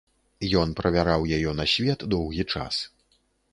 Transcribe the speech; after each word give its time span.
Ён 0.61 0.71
правяраў 0.79 1.27
яе 1.37 1.53
на 1.59 1.65
свет 1.75 1.99
доўгі 2.17 2.49
час. 2.57 2.83